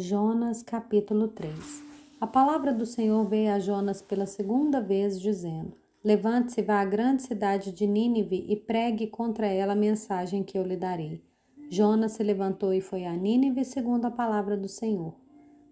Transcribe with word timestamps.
Jonas 0.00 0.62
capítulo 0.62 1.26
3 1.26 1.82
A 2.20 2.26
palavra 2.28 2.72
do 2.72 2.86
Senhor 2.86 3.24
veio 3.24 3.50
a 3.50 3.58
Jonas 3.58 4.00
pela 4.00 4.26
segunda 4.26 4.80
vez, 4.80 5.20
dizendo: 5.20 5.76
Levante-se, 6.04 6.62
vá 6.62 6.80
à 6.80 6.84
grande 6.84 7.22
cidade 7.24 7.72
de 7.72 7.84
Nínive 7.84 8.46
e 8.48 8.54
pregue 8.54 9.08
contra 9.08 9.48
ela 9.48 9.72
a 9.72 9.76
mensagem 9.76 10.44
que 10.44 10.56
eu 10.56 10.62
lhe 10.62 10.76
darei. 10.76 11.20
Jonas 11.68 12.12
se 12.12 12.22
levantou 12.22 12.72
e 12.72 12.80
foi 12.80 13.06
a 13.06 13.16
Nínive, 13.16 13.64
segundo 13.64 14.04
a 14.04 14.10
palavra 14.12 14.56
do 14.56 14.68
Senhor. 14.68 15.16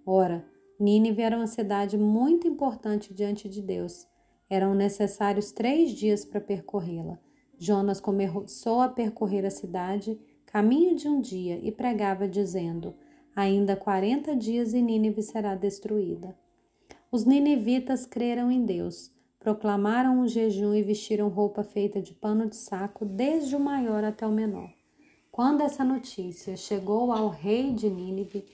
Ora, 0.05 0.45
Nínive 0.77 1.23
era 1.23 1.37
uma 1.37 1.47
cidade 1.47 1.97
muito 1.97 2.49
importante 2.49 3.15
diante 3.15 3.49
de 3.49 3.63
Deus. 3.63 4.09
Eram 4.51 4.75
necessários 4.75 5.53
três 5.53 5.93
dias 5.93 6.25
para 6.25 6.41
percorrê-la. 6.41 7.17
Jonas 7.57 8.01
começou 8.01 8.81
a 8.81 8.89
percorrer 8.89 9.47
a 9.47 9.51
cidade, 9.51 10.19
caminho 10.47 10.97
de 10.97 11.07
um 11.07 11.21
dia, 11.21 11.61
e 11.63 11.71
pregava, 11.71 12.27
dizendo: 12.27 12.93
Ainda 13.37 13.77
quarenta 13.77 14.35
dias 14.35 14.73
e 14.73 14.81
Nínive 14.81 15.23
será 15.23 15.55
destruída. 15.55 16.35
Os 17.13 17.27
ninivitas 17.27 18.07
creram 18.07 18.51
em 18.51 18.65
Deus, 18.65 19.13
proclamaram 19.39 20.21
um 20.21 20.27
jejum 20.27 20.73
e 20.73 20.83
vestiram 20.83 21.29
roupa 21.29 21.63
feita 21.63 22.01
de 22.01 22.15
pano 22.15 22.49
de 22.49 22.57
saco, 22.57 23.05
desde 23.05 23.55
o 23.55 23.61
maior 23.61 24.03
até 24.05 24.27
o 24.27 24.33
menor. 24.33 24.73
Quando 25.31 25.61
essa 25.61 25.85
notícia 25.85 26.57
chegou 26.57 27.13
ao 27.13 27.29
rei 27.29 27.75
de 27.75 27.91
Nínive, 27.91 28.47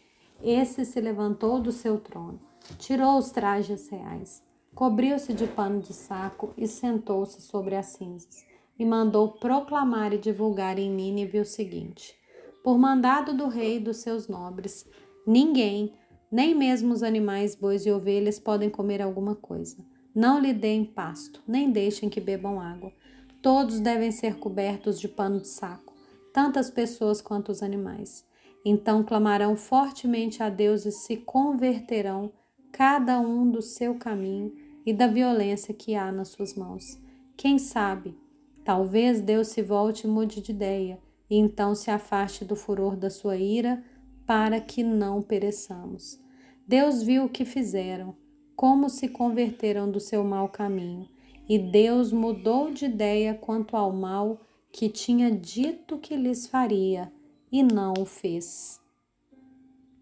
esse 0.43 0.85
se 0.85 1.01
levantou 1.01 1.61
do 1.61 1.71
seu 1.71 2.01
trono, 2.01 2.41
tirou 2.77 3.19
os 3.19 3.31
trajes 3.31 3.89
reais, 3.89 4.43
cobriu-se 4.75 5.33
de 5.33 5.47
pano 5.47 5.81
de 5.81 5.93
saco 5.95 6.53
e 6.59 6.67
sentou-se 6.67 7.41
sobre 7.41 7.77
as 7.77 7.87
cinzas, 7.87 8.45
e 8.77 8.85
mandou 8.85 9.29
proclamar 9.29 10.13
e 10.13 10.19
divulgar 10.19 10.77
em 10.77 10.91
Nínive 10.91 11.39
o 11.39 11.47
seguinte: 11.47 12.21
por 12.63 12.79
mandado 12.79 13.35
do 13.35 13.49
rei 13.49 13.77
e 13.77 13.81
dos 13.81 13.99
seus 13.99 14.29
nobres. 14.29 14.87
Ninguém, 15.27 15.93
nem 16.31 16.55
mesmo 16.55 16.95
os 16.95 17.03
animais, 17.03 17.55
bois 17.55 17.85
e 17.85 17.91
ovelhas, 17.91 18.39
podem 18.39 18.71
comer 18.71 19.03
alguma 19.03 19.35
coisa. 19.35 19.77
Não 20.15 20.39
lhe 20.39 20.53
deem 20.53 20.85
pasto, 20.85 21.43
nem 21.47 21.71
deixem 21.71 22.09
que 22.09 22.21
bebam 22.21 22.61
água. 22.61 22.93
Todos 23.41 23.81
devem 23.81 24.13
ser 24.13 24.39
cobertos 24.39 25.01
de 25.01 25.09
pano 25.09 25.41
de 25.41 25.49
saco, 25.49 25.93
tantas 26.33 26.71
pessoas 26.71 27.21
quanto 27.21 27.51
os 27.51 27.63
animais. 27.63 28.25
Então 28.65 29.03
clamarão 29.03 29.57
fortemente 29.57 30.43
a 30.43 30.49
Deus 30.49 30.87
e 30.87 30.93
se 30.93 31.17
converterão, 31.17 32.33
cada 32.71 33.19
um 33.19 33.51
do 33.51 33.61
seu 33.61 33.97
caminho 33.97 34.53
e 34.87 34.93
da 34.93 35.07
violência 35.07 35.75
que 35.75 35.95
há 35.95 36.13
nas 36.13 36.29
suas 36.29 36.55
mãos. 36.55 36.99
Quem 37.37 37.59
sabe, 37.59 38.17
talvez 38.65 39.21
Deus 39.21 39.49
se 39.49 39.63
volte 39.63 40.07
e 40.07 40.11
mude 40.11 40.41
de 40.41 40.53
ideia 40.53 41.01
e 41.33 41.37
então 41.39 41.75
se 41.75 41.91
afaste 41.91 42.45
do 42.45 42.55
furor 42.55 42.95
da 42.95 43.09
sua 43.09 43.39
ira, 43.39 43.83
para 44.27 44.61
que 44.61 44.85
não 44.85 45.23
pereçamos. 45.23 46.21
Deus 46.69 47.03
viu 47.03 47.25
o 47.25 47.29
que 47.31 47.47
fizeram, 47.47 48.15
como 48.55 48.91
se 48.91 49.09
converteram 49.09 49.91
do 49.91 49.99
seu 49.99 50.23
mau 50.23 50.47
caminho, 50.47 51.09
e 51.49 51.59
Deus 51.59 52.13
mudou 52.13 52.71
de 52.71 52.85
ideia 52.85 53.33
quanto 53.33 53.79
ao 53.79 53.95
mal 53.95 54.43
que 54.71 54.91
tinha 54.91 55.31
dito 55.31 55.97
que 55.97 56.15
lhes 56.15 56.47
faria, 56.47 57.11
e 57.51 57.63
não 57.63 57.95
o 57.99 58.05
fez. 58.05 58.79